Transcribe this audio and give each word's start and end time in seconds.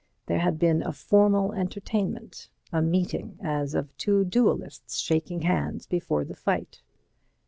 There 0.25 0.39
had 0.39 0.57
been 0.57 0.81
a 0.81 0.93
formal 0.93 1.53
entertainment—a 1.53 2.81
meeting 2.81 3.37
as 3.39 3.75
of 3.75 3.95
two 3.97 4.25
duellists 4.25 4.97
shaking 4.97 5.43
hands 5.43 5.85
before 5.85 6.25
the 6.25 6.33
fight. 6.33 6.81